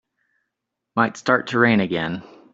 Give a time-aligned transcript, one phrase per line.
[0.95, 2.23] Might start to rain again.